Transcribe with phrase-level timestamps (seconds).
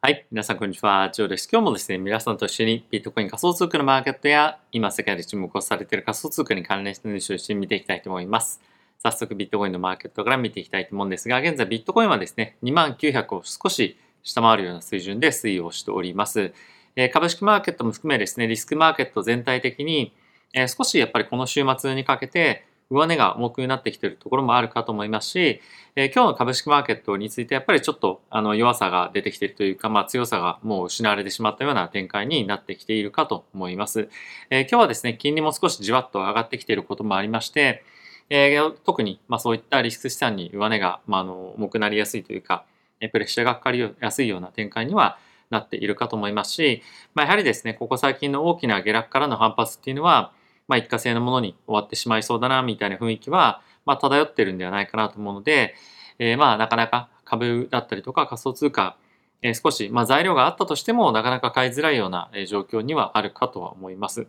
[0.00, 0.28] はい。
[0.30, 1.10] 皆さん、こんにちは。
[1.12, 1.48] ジョーです。
[1.50, 8.60] 今日もですね、皆さんと一緒にビットコイン仮想通貨のマーケットや、今世界で注目をされている仮想通貨に関連したニュースを一緒に見ていきたいと思います。
[9.02, 16.52] 早速、ビットコインのマーケットから見ていきたいと思うんですが、現在ビットコインはですね、2900を少し下回るような水準で推移をしております。
[16.94, 20.12] え株式マーケットも含めですね、リスクマーケット全体的に、
[20.54, 25.60] え少しやっぱりこの週末にかけて、上値が重くなってきているところもあるかと思いますし、
[25.94, 34.08] えー、今日の株式マーケットについてやっぱりちょっとあの弱さが出てきているというか、まあ、強さがもう失われてしまったような展開になってきているかと思います。
[34.50, 37.84] えー、今日はですね、金利も少しじわっと上がってきていることもありまして、
[38.30, 42.64] えー、特にまあそういったリスク資産に上値がまああの重くなりやすいというか、
[43.12, 45.18] プレッシャーがかかりやすいような展開には
[45.50, 46.82] なっているかと思いますし、
[47.14, 50.32] まあ、やはりですね、ここ最近の大きな下落からの反発っていうのは、
[50.68, 55.74] まあ、一過性のものに終わってしまいそうだな、みたいな雰囲気は、まあ、漂ってるんではないかなと思うので、
[56.18, 58.96] えー、まあ、なかなか株だったりとか仮想通貨、
[59.42, 64.28] えー、少し、まあ、材料があったとしても、なかなか買いづらいような状況にはあるかとは思います。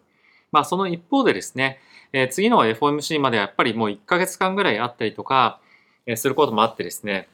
[0.52, 1.80] まあ、その一方でですね、
[2.14, 5.60] えー、次の FOMC まではやっぱりもう1ヶ月間ぐらいあったりとか、
[6.06, 7.28] えー、することもあってですね、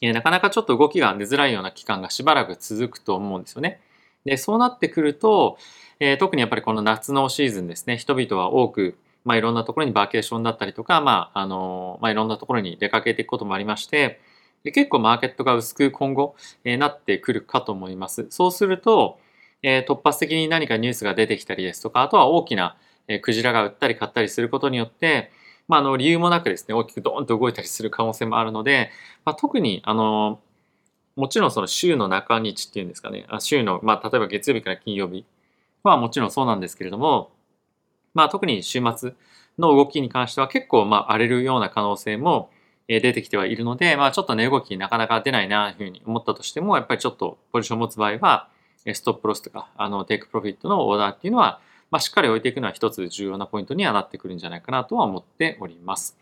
[0.00, 3.80] えー、なかなかちょっと動きが出づらいような期間がしばらく続くと思うんですよね。
[4.24, 5.58] で、そうなってくると、
[6.00, 14.20] えー、特にやっぱりこの夏のシーズンですね、人々は多く、まあ、いろんなところにバケーションだったりとか、まあ、あの、まあ、いろんなところに出かけていくこともありまして、
[14.64, 18.26] で結構マーケットが薄く今後、えー、なってくるかと思います。
[18.30, 19.18] そうすると、
[19.62, 22.76] えー、突発的に何かニュースが出てきたりですとか、あとは大きな、
[23.08, 25.30] えー、クジラが売ったり買ったりすることによって、
[25.68, 28.90] まあ、あの理由もなくですね、大きくドーンと動いたりする可能性もあるので、
[29.24, 30.40] まあ、特に、あの、
[31.18, 35.24] もちろんその週の中日っていうんですかね、あ週の、まあ、例えば月曜日から金曜日
[35.82, 37.32] はもちろんそうなんですけれども、
[38.14, 39.14] まあ、特に週末
[39.58, 42.50] の動きに関しては結構、まあ、荒れるような可能性も
[42.86, 48.48] 出てきてはいるので、まあ、ちょっと値動きなかなか出ないなというふうに思ったとしても、やっぱりちょっとポジションを持つ場合は、
[48.86, 51.60] ストップロスとか、あの、テイクプロフィットのオーダーっていうのは、
[51.90, 56.16] まあ、しっかり置いていくのは一つ重要なポイントにはなってくるんじゃないかなとは思っております。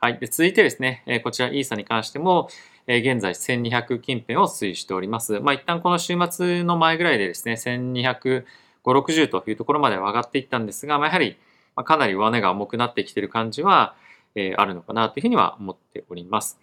[0.00, 0.18] はい。
[0.18, 2.48] で続いてですね、こちらイーサに関しても、
[2.86, 5.40] え現在1200近辺を推移しております。
[5.40, 8.44] まあ、一旦この週末の前ぐらいでですね、1250、
[8.84, 11.36] 60というところまで上がっていったんですが、まあ、やはり
[11.82, 13.94] かなり上値が重くなってきている感じは、
[14.34, 16.60] えー、あるのかなというふうには思っております。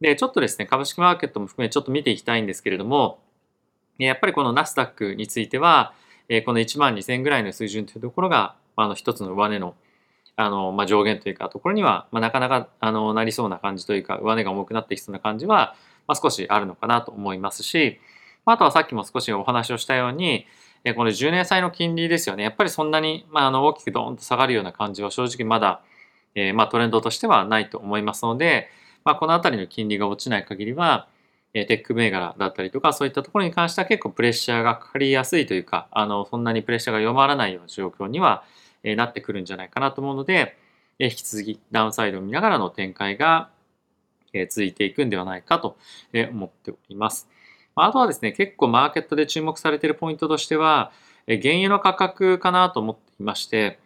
[0.00, 3.18] で、ちょっとですね、株式マーケットも含めちょっと見ていきたいんですけれども、
[3.98, 5.92] やっぱりこのナスダックについては、
[6.28, 9.74] えこの1万2000ぐらいの水準というところが、あの、一つの上値の
[10.36, 18.00] あの、まあ、上限というか、ところには、まあ、なかなか、あの、なりそうな感じというか、上値が重くなってきそうな感じは、まあ、少しあるのかなと思いますし、
[18.44, 20.46] まああとはさっきも少しお話をしたように、
[20.96, 22.42] この10年債の金利ですよね。
[22.42, 25.80] やっぱりそんなに、まあ、あの、大きくドーンと下がるような感じは正直まだ、
[26.34, 28.68] えー、まあ、トレンドとしてはないと思いますので、
[29.02, 31.08] まあ、このあたりの金利が落ちない限りは、
[31.54, 38.42] えテック銘柄だったりとか、そういったところに関しては結構プレッシャーがかかりやすいというか、あの、そんなにプレッシャーが弱まらないような状況には、
[38.84, 40.56] えなってくるんじゃないかなと思うので、
[40.98, 43.50] え引き続きダウンサイドを見ながらの展開が、
[44.32, 45.76] え続いていくんではないかと
[46.12, 47.28] え思っております。
[47.74, 50.92] あとはですね、結構マーケットで注目されているポイントとしては、
[51.26, 53.78] え原油の価格かなと思っていまして、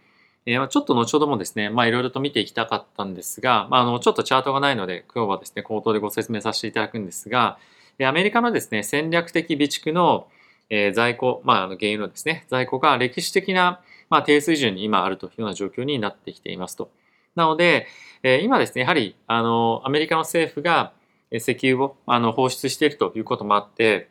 [0.47, 7.59] えちょっと後ほどもですね、まあいろいろと見ていきたかったんですが、まあ、あのちょっとチャートがないので、今日はですね、口頭でご説明させていただくんですが、
[8.01, 10.29] アメリカのですね、戦略的備蓄の
[10.95, 13.81] 在庫、まあ、あの原油のですね、在庫が歴史的な、
[14.11, 16.91] まあ、低水準に今あるというような状況になってきていますと。
[17.35, 17.87] なので、
[18.23, 20.93] え今ですね、やはり、あの、アメリカの政府が
[21.31, 24.09] 石油をあの放出しているということもあって、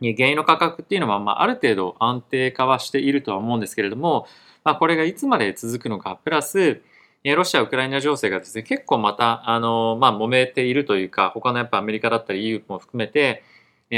[0.00, 4.26] 原油の価格っていうのは、まあ、ある程度安定化はしているとは思うんですけれども、
[4.64, 6.82] まあ、これがいつまで続くのか、プラス、
[7.24, 13.42] ロシア・ウクライナ情勢がですね、結構また、あの、まあ、揉めているというか、他のやっぱアメリカだったり EU も含めて、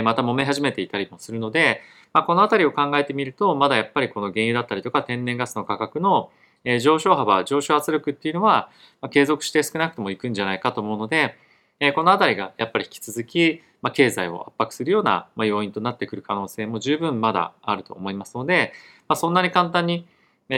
[0.03, 1.83] また揉め始めていたりもするので、
[2.13, 6.31] まあ、このあたりを考えてみると、まだやっぱりこの原油だったりとか天然ガスの価格の
[6.81, 8.71] 上昇幅、上昇圧力っていうのは、
[9.11, 11.37] 継続して少なくともいくんじゃないかと思うので、
[11.95, 18.75] このあたりがやっぱり引き続き、ま経済を圧迫するような要因となってくる可能性も十分まだあると思いますので、
[19.09, 20.07] ま、そんなに簡単に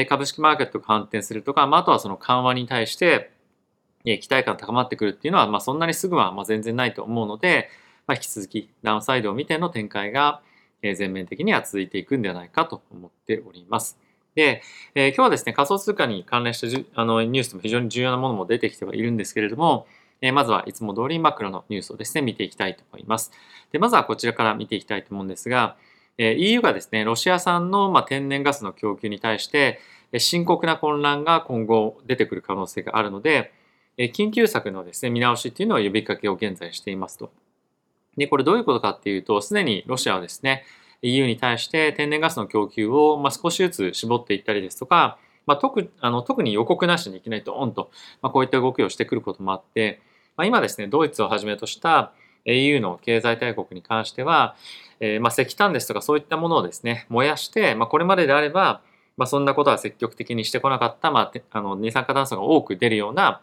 [0.09, 3.31] 株式マーケットが反転するとか、まあ、とはその緩和に対して
[4.05, 7.69] 期待感高まってくるっていうのは、ま、そんなにすぐは全然ないと思うので、
[8.09, 10.41] ま、引き続きダウンサイドを見ての展開が
[10.83, 13.99] 全面的には続いていくんではないかと思っております。
[14.35, 14.63] で、
[14.95, 19.87] えー、今日はですね、仮想通貨に関連したあのニュースも非常に重要なものも出てきてはいるんですけれども、
[20.21, 23.33] えー、まずはいつも通りマクロのニュースをですね、見ていきたいと思います。
[23.73, 25.77] で、まずはこちらから見ていきたいと思うんですが、
[26.19, 29.81] えー、EU がですね、ロシア産の、まあ、天然ガスの供給に対して、
[30.19, 33.53] 深刻な混乱が今後出てくる可能性があるので、
[33.97, 37.33] 緊急策のですね、見直しっていうのを呼びかけを現在していますと。
[38.17, 40.65] で、これどういうことかっていうと、すでにロシアはですね、
[41.03, 47.91] EU に対して天然ガスの供給を、まあ、少しずつ絞っていったりですとか、まあ、特あの特に予告なしにいきなりドーンと、
[48.23, 50.01] まあ、こういった動きをしてくることもあって、
[50.37, 52.13] まあ、今ですね、ドイツをはじめとした
[52.45, 54.57] EU の経済大国に関しては、
[55.01, 58.83] えー、まあ石炭ですとかそういったものをですね、燃やして、まあ、これまでであれば、
[59.17, 63.43] まあ、そんなことは積極的にしてこなかった、まあ、あの二酸化炭素が多く出るような、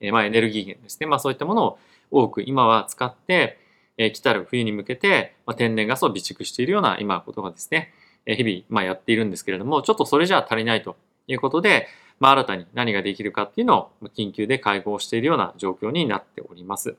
[0.00, 1.78] えー、まあエネルギー源ですね、まあ、そういったものを
[2.10, 3.58] 多く今は使って、
[3.98, 7.92] えー、来たる冬に向けて、まあ、天然ガスを備蓄しているような今ことがですね、
[8.26, 10.96] えー、日々、まあ、やっているんですけれども、ちょっとそれじゃ足りないと
[11.26, 11.88] いうことで、
[12.18, 16.96] まあ、新たに何ができるかっていうのを緊急で会合しているような状況になっております。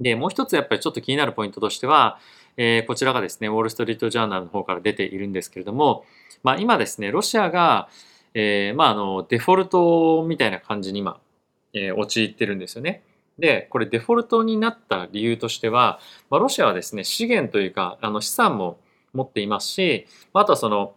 [0.00, 2.18] で、もう一つやっぱりちょっと気になるポイントとしては、
[2.56, 6.04] えー、こちらがですね、ウォール・ストリート・ジャーナルの方から出ているんですけれども、
[6.42, 7.88] まあ、今ですね、ロシアが、
[8.34, 11.20] えー、まあ、あの、デフォルトみたいな感じに今、
[11.72, 13.02] えー、陥ってるんですよね。
[13.38, 15.98] で、これデフォルトになった理由としては、
[16.30, 18.78] まあ、ロシアはですね、資源というか、あの資産も
[19.12, 20.94] 持っていますし、あとはその、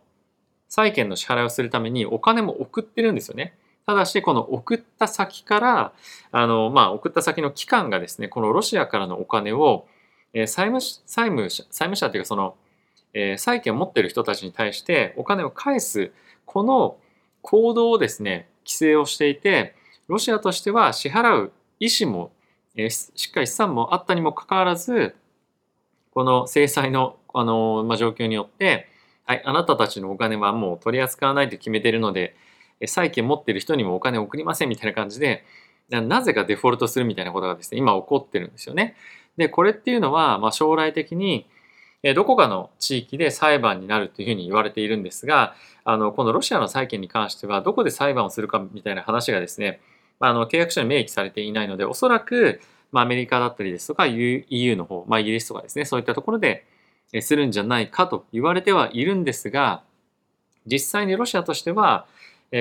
[0.69, 3.57] 債権の支払いをするためにお金も送ってるんですよね。
[3.85, 5.93] ただし、この送った先から、
[6.31, 9.87] あの、まあ、送った先の機関がですね、このロシアからのお金を、
[10.33, 12.55] えー、債務、債務者、債務者っていうか、その、
[13.13, 16.11] えー、債権を持っている人たちに対してお金を返す、
[16.45, 16.97] この
[17.41, 19.73] 行動をですね、規制をしていて、
[20.09, 22.31] ロシアとしては支払う意思も、
[22.75, 25.15] えー、しっかり資産もあったにもかかわらず、
[26.13, 28.87] この制裁の、あのまあ、状況によって、
[29.25, 32.35] はい、あなたたちのお金はもう取り扱わないと決めてるので、
[32.85, 35.43] 債権持ってる人にもお金を送りませんみたいな感じで、
[35.89, 38.95] なぜかデフォルトするみたいなことがですね、今起こってるんですよね。
[39.37, 41.47] で、これっていうのは、まあ、将来的に、
[42.15, 49.79] どこかの地域で裁判になるというふうに言われているんですが、あの、このロシアの債権に関しては、どこで裁判をするかみたいな話がですね、
[50.19, 52.59] あの、契約書に明記されていないので、おそらく、
[52.91, 56.65] まあ、アメリカだったりですとか、EU の方、まあ、イギリスとかですね、そういったところで
[57.21, 59.83] するんじゃないかと言われてはいるんですが、
[60.65, 62.05] 実際にロシアとしては、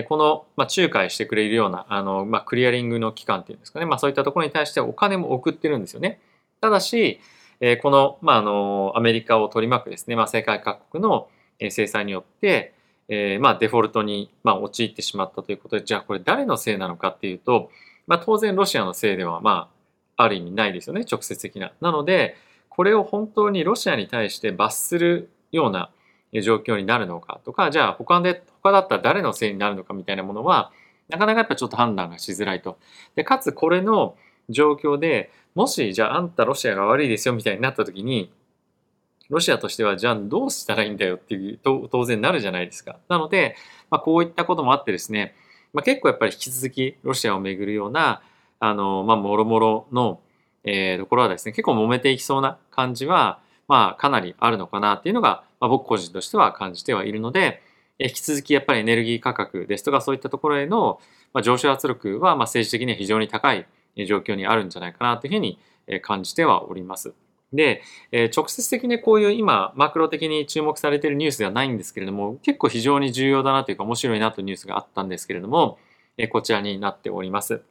[0.08, 6.20] この、まあ、仲介してくれるような、あの、まあ、クリアリングの機関っていうんですかね、まあ、そういったところに対してお金も送ってるんですよね。
[6.60, 7.20] ただし、
[7.82, 11.28] この、まあ、あの、アメリカを取り巻くですね、まあ、世界各国の
[11.70, 12.74] 制裁によって、
[13.08, 17.70] えー、まあ、デフォルトに、まあ、陥ってしまったということで、じゃあこれ誰のせいなのかっていうと、
[18.06, 19.68] まあ、当然ロシアのせいでは、ま
[20.16, 21.72] あ、ある意味ないですよね、直接的な。
[21.80, 22.36] なので、
[22.68, 25.90] これを本当にロシアに対して罰するような
[26.42, 30.72] 状況になるのかとか、じゃあ他で、他だったら誰のせいになるのかみたいなものは、
[31.08, 32.78] なかなかやっぱちょっと判断がしづらいと。
[33.14, 34.16] で、かつこれの
[34.48, 38.30] 状況でもし、じゃああんたロシアが悪いですよみたいになった時に、
[39.28, 42.98] ロシアとしてはじゃあどうしたらいいんだよっていうと当然なるじゃないですか。
[43.08, 43.56] なので、
[43.90, 45.34] まあ、こういったこともあってですね、
[45.72, 48.22] まあ、結構やっぱり引き続きロシアをめぐるような、
[48.60, 50.20] あの、まあ、もろもろの、
[50.64, 57.62] えー、ところはですね、結構揉めていきそうな感じは、まあ、かなりあるのかなっていうのが、まあ、僕個人としては感じてはいるので、
[57.98, 61.00] 引き続きやっぱりエネルギー価格ですとかそういったところへの
[61.42, 63.66] 上昇圧力はま政治的には非常に高い
[64.06, 65.58] 状況にあるんじゃないかなというふうに
[66.02, 67.14] 感じてはおります。
[67.52, 67.82] で、
[68.12, 75.78] え直接的にこういう今マクロ的に注目されているニュースではないんですけれども結構非常に重要だなというか面白いなというニュースがあったんですけれども
[76.18, 77.62] えこちらになっております。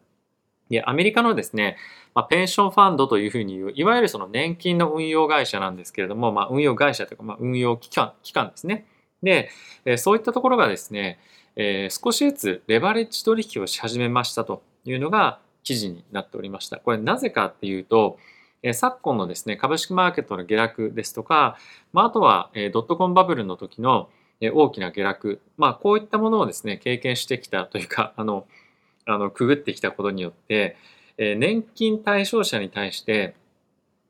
[0.69, 1.77] で、アメリカのですね、
[2.13, 8.85] まあ、ペンションファンドというふうに言う、いわゆるその年金の運用会社なんですけれども、まあ、運用会社というか、まあ、運用機関、機関ですね。
[9.21, 9.49] で、
[9.85, 11.19] えそういったところがですね、
[11.55, 16.77] えー、少しずつレバレッジ取引をし始めましたというのが記事になっておりました。
[16.77, 18.17] これなぜかっていうと、
[18.63, 21.57] え、昨今のですね、株式マーケットの下落ですとか、
[21.93, 24.09] まあ、とは、え、ドットコンバブルの時の、
[24.41, 28.47] え大きな下落、まあ、こういったものをですね、経験してきたというか、 あの、
[29.05, 30.77] あのくぐってきたことによって、
[31.17, 33.35] え、年金対象者に対して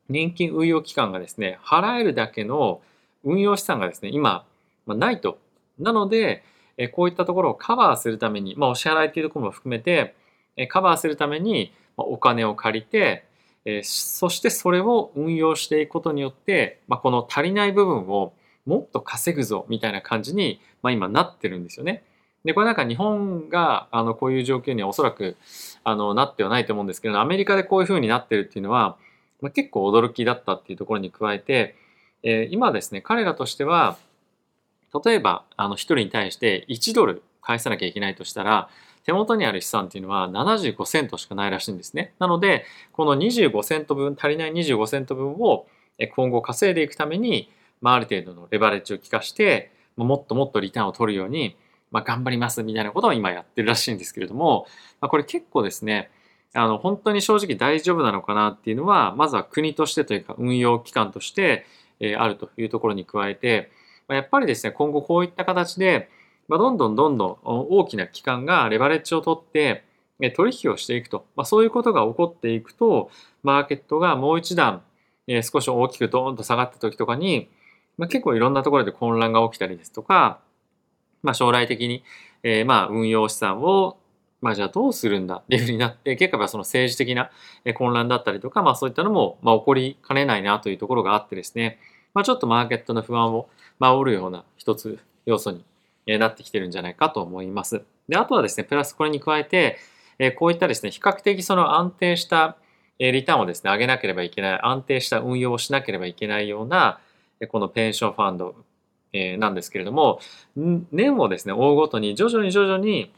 [0.08, 2.80] 年金運用機関がですね払えるだけの
[3.24, 4.46] 運用資産がですね今、
[4.86, 5.38] ま、ないと。
[5.78, 6.42] なので、
[6.78, 10.14] え、こういったところをカバーするために、まあ、お支払いというところも含めて、
[10.56, 13.25] え、カバーするために、ま、お金を借りて、
[13.66, 18.32] え、そしてそれを運用していくことによって、まあ、この足りない部分を
[18.64, 22.04] もっと稼ぐぞみたいな感じに、まあ、今なってるんですよね。
[22.44, 25.36] で、これなんか日本があのこういう状況にはおそらく
[25.82, 28.96] あのなってはないと思うんですけど、アメリカでこういうふうになってるっていうのは、
[29.40, 31.74] まあ、結構驚きだったっていうところに加えて、
[32.22, 33.98] えー、今ですね、彼らとしては、
[35.04, 38.68] 例えばあの1人に対して1ドル返さなきゃいけないとしたら、
[39.06, 42.12] 手元にある資産っていうのは75セントしかないらしいんですね。
[42.18, 45.66] なので、この25セント分、足りない25セント分を
[46.14, 51.56] 今後稼いでいくために、まあ、ある程度のレバレッジを効かして、もっともっとリターンを取るように
[51.90, 54.66] まあ、頑張りますみたいなことを今やってるらしいんですけれども、
[55.00, 56.10] まあ、これ結構ですね、
[56.54, 61.66] あの、本当に正直大丈夫なのかなっていうのは、まずは国としてというか運用機関として、
[62.00, 63.70] え、あるというところに加えて、
[64.08, 66.08] やっぱりですね、今後こういった形で、
[66.48, 69.84] まあ、どんどんどんどん大きな機関がレバレッジを取って、
[70.34, 73.10] 取引をしていくと、まあ、そういうことが起こっていくと、
[73.42, 74.82] マーケットがもう一段、
[75.26, 77.48] え、少し大きくドーンと下がった時とかに、
[77.98, 80.40] まあ、結構いろんなところで混乱が起きたりですとか、
[81.22, 82.04] まあ、将来的に、
[82.42, 83.98] えー、まあ運用資産を
[84.40, 85.36] まあじゃあどうするんだ？
[85.36, 87.30] っていうふうになって、結構その政治的な
[87.74, 91.78] 混乱だったりとか、まあそういったのも、まあ起こりかねないなというところがあってですね、
[92.12, 93.48] まあちょっとマーケットの不安を、
[93.78, 95.64] まあ、煽るような一つ要素に
[96.06, 97.82] なってきてるんじゃないかと思います。
[98.08, 99.78] で、あとはですね、プラスこれに加えて、
[100.36, 102.56] こういったですね、比較的その安定した
[102.98, 107.00] リターンをですね、上げなければいけない、安定した運用をしなければいけないような、
[107.48, 108.54] このペンションファンド、
[109.38, 110.20] なんですけれども、
[110.54, 113.12] 年をですね、追うごとに徐々に徐々に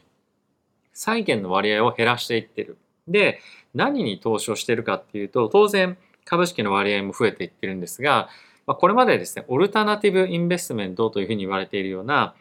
[0.93, 2.77] 債券の割合を減らしていってる。
[3.07, 3.41] で、
[3.73, 8.29] 何に投資をしてるかっていうと、当然株式の割合も増えていってるんですが、
[8.65, 12.33] これまでですね、オルタナティブインベストメントというふうに言われているような、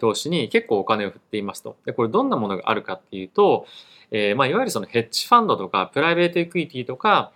[0.00, 1.76] 投資に結構お金を振っていますと。
[1.84, 3.66] で、これどんなものがあるかっていうと、
[4.10, 7.32] えー、まあ、いわゆるそのヘッジファンドとか、プライベートエクイティとか、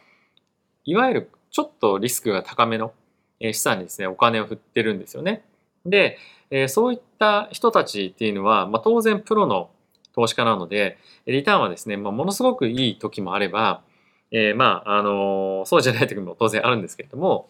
[0.85, 2.93] いわゆるちょっとリスクが高めの
[3.41, 5.45] 資産にですね、お金を振ってるんですよね。
[5.85, 6.19] で、
[6.51, 9.71] えー、そういった人たちっていうのは、まあ、当然プロの
[10.15, 13.83] 投資家なので、リターンはですね、まあ、ものすごくいい時もあれば、
[14.31, 17.49] えー、まあ、あの、そうじゃない時も当然あるんですけれども、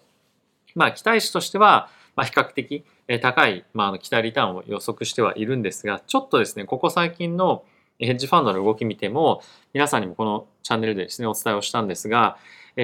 [0.75, 1.89] まあ、期待値としては、
[2.19, 2.85] まあ、比較的
[3.23, 7.63] 高い、まあ、あの期待リターンを予測してはいるんですが、ちょっとですね、ここ最近の
[8.01, 9.41] ヘッジファンドの動き見ても、
[9.73, 12.37] 皆さんにもこのチャンネルでですね、お伝えをしたんですが、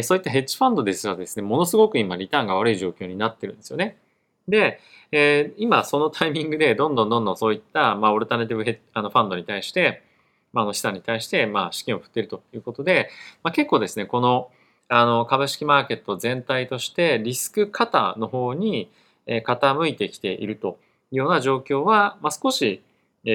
[0.02, 3.98] そういったヘッジファンドですらですね、ものすごく今リターンが悪い状況になってるんですよね。
[4.46, 4.78] で、
[5.10, 10.04] えー、今そのタイミングでどんどんどんどんそういった、まあ、オルタナティブヘあのファンドに対して、
[10.52, 13.10] まあ、の資産に対して、まあ、資金を振っているということで、
[13.42, 14.52] まあ、結構ですね、この
[14.88, 18.90] あの株式マーケット全体としてリスク型の方に、
[19.26, 20.78] 傾いてきていると
[21.10, 22.82] いうような状況は、まあ、少し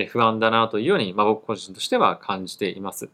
[0.10, 3.10] 不安だなというように、まあ、僕個人としては感じています。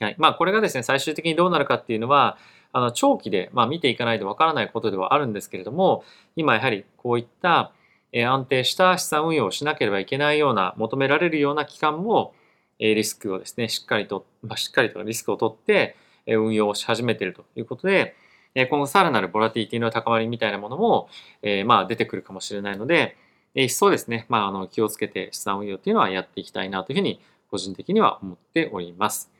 [0.00, 2.36] はいまあ、これがですね最終的にどうなるかっていうのは
[2.72, 7.70] あの長期で、まあ、見ていかないとわからないことではあるんですけれども今やはりこういった
[8.12, 12.34] 安定した資産運用をしなければいけないような求められるような期間も
[12.80, 18.16] リスクをですねしっかりと、まあ、しっかりとリスクを取って運用をし始めているということで
[18.54, 21.08] 今後さらなるボラティティの高まりみたいなものも、
[21.42, 23.16] え、まあ出てくるかもしれないので、
[23.54, 27.20] え一層ですね、まあ、あの気をつけて資産運用っていうのはやっていきたいなというふうに
[27.50, 29.30] 個人的には思っております。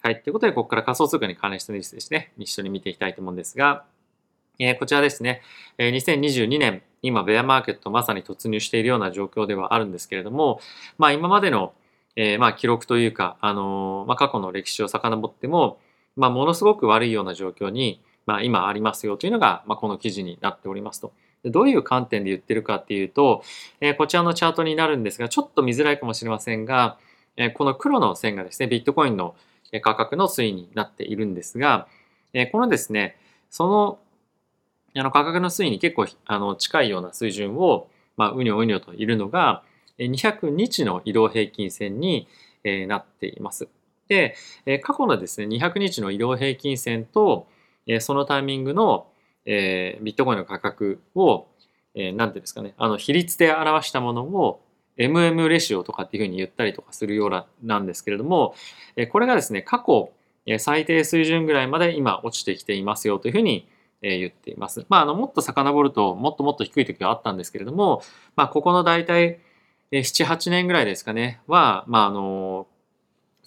[0.00, 0.22] はい。
[0.22, 3.84] ということで、ここから仮想通貨に関連したニュースですね、一緒に見ていきたいと思うんですが、
[4.58, 5.42] え、こちらですね、
[5.76, 10.60] え、2022年、今、ベアマーケットまさに突入しているような状況ではあるんですけれども、
[10.98, 11.74] まあ、今までの、
[12.16, 15.78] えー、まあ、記録というか、あのまあ、過去の歴史を遡っても、
[16.16, 21.14] まあ、ものすごく悪いような状況に、まあ、今ありますよというのが、まあ、この記事になっておりますと。
[21.46, 23.42] どういう観点で言ってるかっていうと、
[23.80, 26.98] えー、こちらのチャートになるんですが、ちょっと見づらいかもしれませんが、
[27.38, 29.34] えー、この黒の線がですね、ビットコインの
[29.80, 31.88] 価格の推移になっているんですが、
[32.34, 33.16] えー、このですね、
[33.48, 33.98] その
[34.94, 39.62] あの価格の推移に結構あの近いような水準を、まあ、うにょうにょといるのが、
[39.98, 42.28] 200日の移動平均線に
[42.88, 43.68] なっています。
[44.08, 44.34] で、
[44.82, 47.46] 過去のですね、200日の移動平均線と、
[47.88, 49.08] えそのタイミングの、
[49.44, 51.46] えビットコインの価格を、
[51.94, 54.60] えー、ていうんですかね、あの比率で表したものを
[54.98, 58.54] MM レシオとかっていうふうに言ったりとかするようなんですけれども、
[58.94, 60.12] えこれがですね、過去
[60.58, 63.68] 最低水準ぐらいまで今落ちてきていますよというふうに
[64.00, 64.86] 言っています。
[64.88, 68.02] まあ、あのもっと遡るともっともっと低い時はあったんですけれども、
[68.36, 69.40] まあ、ここの大体
[69.92, 72.66] 7、8年ぐらいですかね、は、まあ、あの、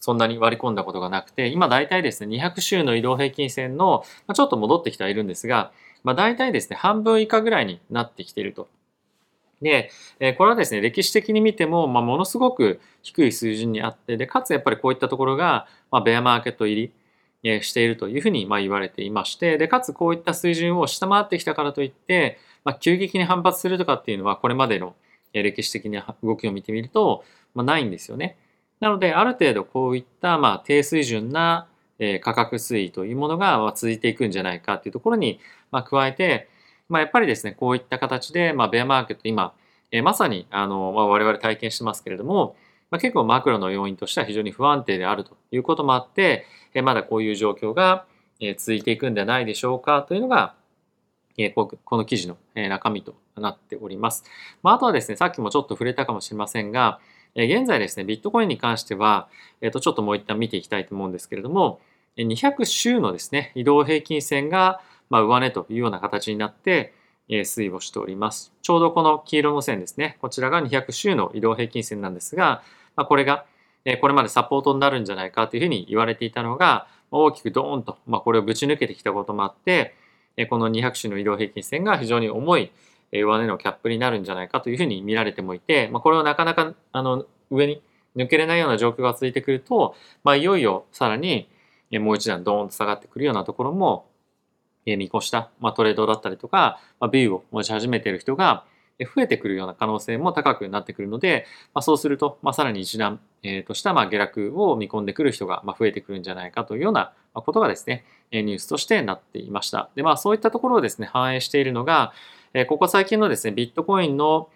[0.01, 5.71] そんなに割り込んだことがなくて、今大体ですね、200週の移動平均線の、ま、ちょっと戻ってきてはいるんですが、
[6.03, 8.67] まあ、大体ですね、半分以下ぐらいになってきていると。
[9.61, 16.91] で、えこれはですね、歴史的に見ても、まあ、ものすごく低い水準にあって、で、かつやっぱりこういったところが、まあ、ベアマーケット入り、
[17.43, 24.95] えしているというふうにま言われていまして、で、かつこういった水準を下回ってきたからといって、まあ、急激に反発するとかっていうのは、これまでの
[25.33, 28.37] 歴史的な動きを見てみると、まあ、ないんですよね。
[28.81, 31.67] なので、ある程度こういったまあ低水準な
[32.21, 35.39] 価格推移というものが続いていくんじゃないかというところに
[35.71, 36.49] ま加えて、
[36.89, 39.53] まあ、やっぱりですね、こういった形で、まあ、ベアマーケット今、
[39.91, 42.55] えまさにあの、ま、我々体験してますけれども、
[42.89, 48.05] ま、結構マクロの要因としては非常に不安定であるということもあって、えまだこういう状況が
[48.57, 50.55] 続いていくんではないでしょうかというのが、
[51.37, 54.23] えこの記事の中身となっております。
[54.63, 56.99] まあ、あとはですね、さっきもちょっと触れたかもしれませんが、
[57.35, 59.29] え現在ですね、ビットコインに関しては、
[59.61, 61.79] えっ、と、ちょっともう一旦見ていきたいと思うんですけれども、
[62.17, 66.93] 200週のですね、移動平均線が、まあ、上値というような形になって、
[67.29, 68.53] え推移をしております。
[68.61, 72.63] ちょうどこの黄色の線ですね、こちらが200週の移動平均線なんですが、
[72.95, 73.45] まあ、これが、
[73.85, 79.95] えこれまでサポートになるんじゃないかというふうに言われていたのが、大きくドーンと、まあ、これをぶち抜けてきたこともあって、
[80.49, 82.71] この200種の移動平均線が非常に重い
[83.11, 87.81] 上値のキャップになるんじゃないかというふうに見られてもいて、まあ、これをなかなかあの上に
[88.15, 91.49] 抜けれないような状況が続いてくると、まあ、いよいよさらに
[91.91, 94.05] もう一段ドーンと下がってくるようなところも
[94.85, 98.65] 見越した、まあ、トレードだったりとか、まあ、ビューを持ち始めている人が
[99.15, 109.89] 増えてくるような可能性も高くなってくるので、まあ、そうすると、まあ、さらに一段、えー、としたまあ下落を見込んでくる人がまあ増えてくるんじゃないかというようなことがですね、ニュースとしてなっていました。
[109.95, 112.13] で、まあそういったところをですね、反映しているのが、
[112.67, 114.49] ここ最近のですね、ビットコインの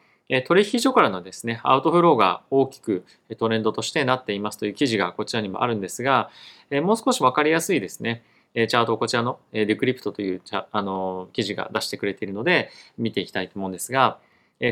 [0.48, 3.06] 取引所からのですね、 outflow が大きく
[3.38, 6.30] トレンドとしてなっていますという記事がこちらにもあるんですが、
[6.72, 8.24] もう少しわかりやすいですね、
[8.54, 14.18] チャートをこちらの Decrypt というあの記事が出してくれているので見ていきたいと思うんですが、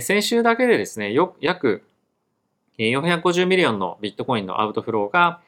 [0.01, 1.83] 先週だけでですね、約
[2.79, 5.39] 450 million のビットコインの outflow が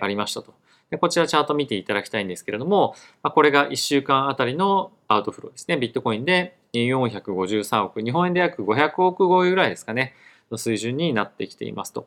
[0.00, 0.52] ありましたと。
[0.90, 5.78] でこちらチャート見ていただきたいんですけれども、これが1週間あたりのアウトフローですね。
[5.78, 10.14] ビットコインで453億、日本円で約500億超えぐらいですかね、
[10.50, 12.06] の水準になってきていますと。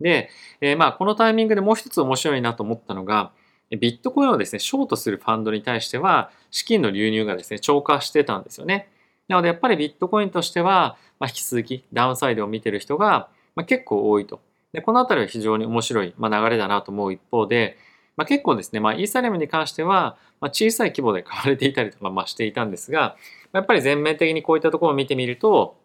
[0.00, 0.30] で、
[0.60, 3.32] えー、まあこのタイミングでもう一つ面白いなと思ったのが、
[3.70, 8.88] ビットコインをですね、ショートするファンドに対しては、資金の流入がですね、超過してたんですよね。
[9.28, 14.40] なので、やっぱりビットコインとしては、まあ、引き続きダウンサイドを見てる人が、まあ、結構多いと。
[14.72, 17.76] で、このあたりは非常に面白い、まあ、流れだなと思う一方で、
[18.16, 23.16] まあ、結構ですね、まあ、イーサリアムに関しては、まあ、小さい規模で買われていたりとか、まあ、していたんですが、
[23.56, 25.76] やっぱり全面的にこういったところを見てみると、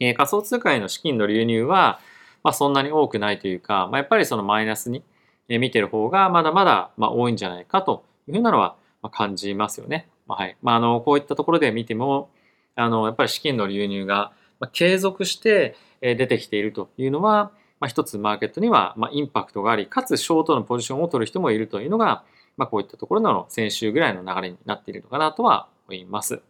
[0.00, 2.00] えー、仮想通貨への資金の流入は、
[2.42, 5.02] まあ、そんなに多くないというか、まあ、やっぱりそのマイナスに
[5.48, 8.76] 見てる方がまだまだまあ多いんじゃないかというふうなのは
[9.12, 10.08] 感じますよね。
[10.26, 10.56] まあ、はい。
[10.62, 12.30] まあ、あの、こういったところで見ても、
[12.74, 14.32] あの、やっぱり資金の流入が
[14.72, 22.24] 継続して出てきているというのは、まあ、一つマーケットにはまあインパクトがあり、かつショートのポジションを取る人もいるというのが、
[22.56, 26.40] まあ、こういったところの先週ぐらいの流れになっているのかなとは思います。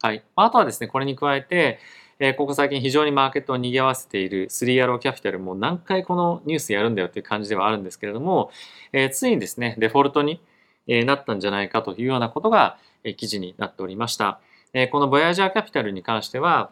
[0.00, 0.24] はい。
[0.36, 1.78] あとはですね、これに加えて、
[2.18, 8.50] えー、ここ最近非常にマーケットを賑わせているスリーアローキャピタルも何回このニュースやるんだよという感じではあるんですけれども、
[8.92, 10.40] えー、ついにですね、デフォルトに、
[10.86, 14.40] えー、なったんじゃないかというようなことが、えー、記事になっておりました。
[14.72, 16.70] えー、このボヤージャーキャピタルに関しては、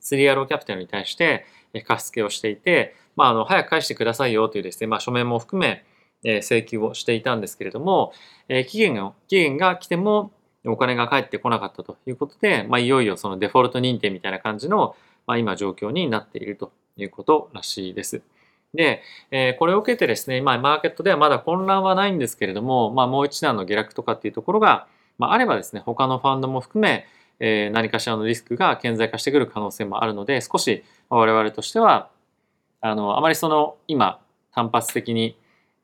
[0.00, 5.84] スリーアローキャピタルに対してえ貸付をしていて、まあ、あの早く返してくださいよというですね、まあ、書面も含め、
[6.26, 8.14] え請求をしていたんですけれども、
[8.48, 10.32] え期限が期限が来ても
[10.66, 14.96] お金が返ってこなかったということで、まあ、いよいよそのデフォルト認定みたいな感じの、
[15.26, 18.22] まあ、今状況になっているということらしいです。
[18.72, 27.06] で、えー、これを受けてですね、まあ、マーケットではまだ混乱はないんですけれども、まあ、もう一段の下落とかっていうところが、まあ、あればですね、他のファンドも含め、
[27.40, 32.10] えー、何かしらのリスクが顕在化してくる可能性もあるので、少し我々としては、
[32.80, 34.20] あの、あまりその今
[34.52, 35.36] 単発的に、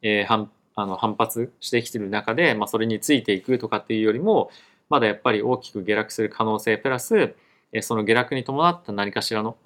[0.02, 4.50] えー、反あの反発してきている中で、まあ、それについていくとかっていうよりも、
[4.88, 7.34] まだやっぱり大きく下落する可能性プラス、
[7.82, 9.56] その下落に伴った何かしらの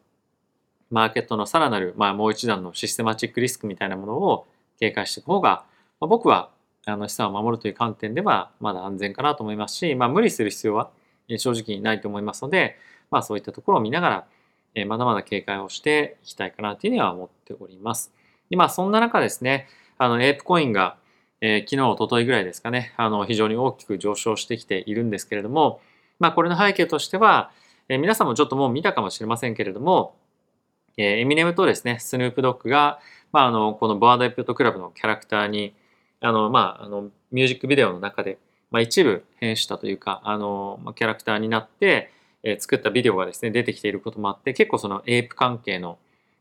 [0.91, 4.47] マーケットのさらなる、まあ、もう一段のシステマチックリスクみたいなものを
[4.79, 5.65] 警戒していく方が、
[6.01, 6.51] まあ、僕は
[6.87, 10.91] あの資産を守るという観点ではまだ安全かなと思いますし、まあ、無理する必要は
[11.39, 12.77] 正直ないと思いますので、
[13.11, 14.27] まあ、そういったところを見ながら、
[14.75, 18.13] えまだまだ警戒をしていきたいかなというふうには思っております。
[18.51, 20.97] でまあ、そんな中ですね、あの、エープコインが、
[21.47, 25.83] えー、昨日、おとといぐらいですかね、あの、非常に大きく上昇してきているんですけれども、
[26.19, 27.51] まあ、これの背景としては、
[27.91, 30.17] えー、皆さんもちょっともう見たかもしれませんけれども、
[30.97, 32.99] えー、エミネムとですね、スヌープドッグが、
[33.31, 35.75] まあ、あの、このボアードエピットクラブのキャラクターに、
[36.23, 38.39] あの、まあ、あの、ミュージックビデオの中で、
[38.71, 42.11] まあ、一部変したというか、あの、ま、キャラクターになって、
[42.43, 45.99] え、作ったビデオがですね、出てきていることもあって、結構そのエイプ関係の、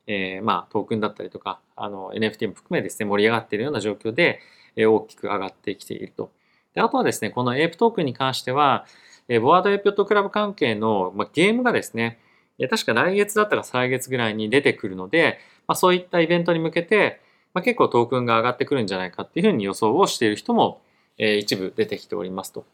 [0.08, 4.40] えー、まあ、トークンだったりとか、あの、NFT も含めですね、盛り上がっているような状況で、
[4.76, 6.32] えー、大きく上がってきていると。
[6.74, 8.86] で、あとはですね、このエイプトークンに関しては、
[9.28, 12.20] えー、ボワードエピットクラブ関係の、まあ、ゲームがですね、
[12.70, 17.22] 確か来月だったら再来月ぐらいに出てくるので、まあ、そういったイベントに向けて、
[17.54, 20.82] まあ、結構トークンが上がってくるんじゃないかっていうふうに予想をしている人も
[21.18, 22.66] え一部出てきておりますと。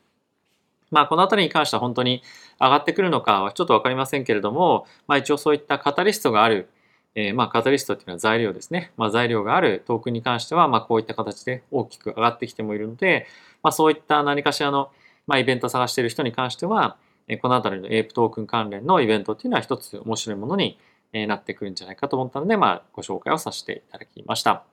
[0.92, 2.24] まあ、この辺りに関しては本当に
[2.60, 6.70] 上がってくるのかはちょっと分かりませんけれども、まあ、一応そういったカタリストがある、
[7.16, 8.92] えー、まあカタリストっていうのは材料ですね。
[8.98, 13.28] まあ、材料があるトークンに関しては、まあ、こういった形で大きく上がってきてもいるので、
[13.64, 14.92] まあ、そういった何かしらの、
[15.28, 20.78] まあ、イベント探している人に関しては、えこの辺りのエイプトークン関連のイベントっていうのは一つ面白いものに
[21.14, 24.64] なってくるんじゃないかと思ったので、まあ、ご紹介をさせていただきました。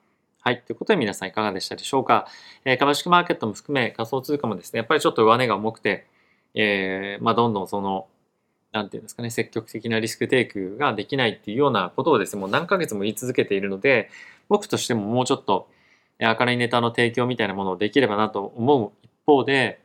[0.41, 0.63] はい。
[0.63, 2.29] ということで皆さんいかがでしたでしょうか？
[2.65, 6.07] えー、株式マーケットも含め仮想通貨もですね、やっぱりちょっと上値が重くて、
[6.55, 8.07] えー、まあ、どんどんその、
[8.73, 14.11] なんていうんですかね、積極的なリスクテイクができないっていうようなことをですね、もう何ヶ月も言い続けているので、
[14.49, 15.69] 僕としてももうちょっと
[16.19, 19.81] 明るいネタの提供みたいなものをできればなと思う一方で、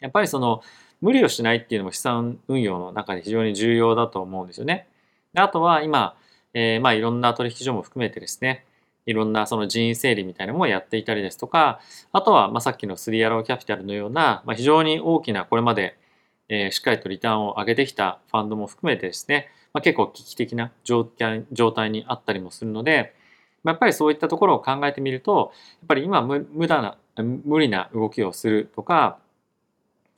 [0.00, 0.62] やっぱりその、
[1.00, 4.88] 無理をしないっていうのも資産運用の中で非常に重要だと思うんですよね。
[5.34, 6.16] あとは今、
[6.54, 8.64] えー、まあいろんな取引所も含めてですね、
[9.04, 11.80] いろんなその人員整理みたいなのもやっていたりですとか、
[12.12, 15.98] あとはまあさっきの3アローキャピタルのような、まあ、非常に大きなこれまで、
[16.48, 21.44] えー、しっかりとリターンを上げてきたファンドも含めてですね、まあ、結構危機的な状態
[21.90, 23.14] にあったりもするので、
[23.62, 29.18] まあ、やっぱりそういったところを考えてみると、やっぱり今無無駄な、無理な動きをするとか、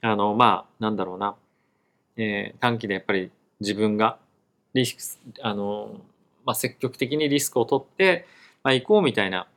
[0.01, 1.35] あの、まあ、なんだろうな、
[2.17, 4.19] えー、短期でやっぱり自分が
[4.75, 6.01] リスク、あの、
[6.45, 8.27] まあ、積極的にリスクを取って、
[8.63, 9.49] まあ、行こうみたいな、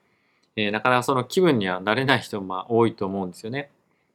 [0.55, 3.69] えー、なかなかその気分にはなれない人も多いと思うんですよね。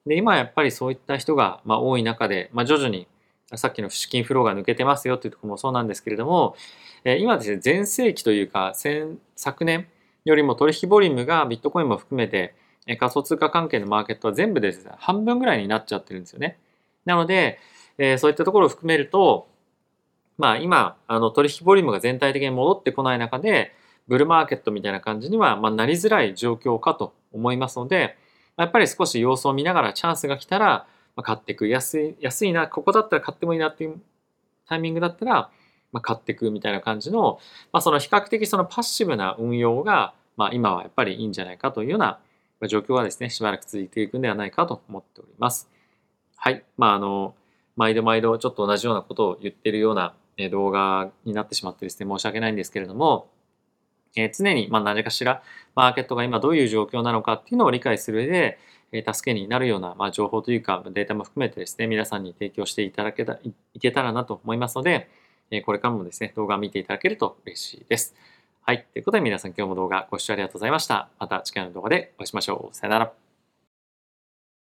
[0.06, 3.06] で、今やっぱりそういった人が、ま、多い中で、まあ、徐々に
[3.54, 6.56] さっきの資金フローが抜けてますよというところもそうなんですけれども、
[7.04, 8.72] え、今ですね、前世紀というか、
[9.36, 9.86] 昨年
[10.24, 12.54] よりも取引ボリュームがビットコインも含めて、
[12.86, 16.58] え仮想通貨関係のマーケットは全部ですね、半分ぐらいになっちゃってるんですよね。
[17.04, 17.58] なので、
[17.98, 19.48] え、そういったところを含めると、
[20.38, 23.72] まあ今、あの取引ボリュームが全体的に戻ってこない中で、
[24.08, 28.16] ブルマーケットみたいな感じには、ま、なりづらい状況かと思いますので、
[28.56, 30.86] やっぱり少し様子を見ながらチャンスが来たら、
[31.22, 31.68] 買っていく。
[31.68, 34.00] 安い、安いな、ここだったら買ってもいいなっていう
[34.68, 35.50] タイミングだったら、
[36.02, 37.38] 買っていくみたいな感じの、
[37.72, 42.18] まあ、その比較的そのパッシブな運用が、まあ、今はやっぱりいいんじゃないかというような
[42.68, 45.70] 状況はですね、しばらく続いていくんではないかと思っております。
[46.36, 46.64] はい。
[46.76, 47.34] まあ、あの、
[47.76, 50.14] 毎度毎度ちょっと同じようなことを言ってるような
[50.50, 53.28] 動画になってしまってですね、申し訳ないんですけれども、
[54.16, 55.42] え常にま何かしら
[55.74, 58.58] マーケットが今どういう状況なのかっていうのを理解する上で、
[58.92, 63.38] え助けになるような、ま情報というかデータも含めてですね、皆さんに提供していただけた
[63.74, 65.08] いけたらなと思いますので、
[65.50, 68.14] えこれからもですね、動画を見ていただけると嬉しいです。
[68.62, 68.84] はい。
[68.92, 71.08] ということで皆さん今日も動画ご視聴ありがとうございました。
[71.20, 72.74] また次回の動画でお会いしましょう。
[72.74, 73.25] さよなら。